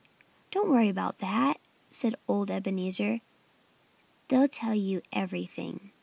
"Don't 0.49 0.67
worry 0.67 0.89
about 0.89 1.19
that!" 1.19 1.59
said 1.91 2.15
old 2.27 2.49
Ebenezer. 2.49 3.21
"They'll 4.29 4.47
tell 4.47 4.73
you 4.73 5.03
everything. 5.13 5.91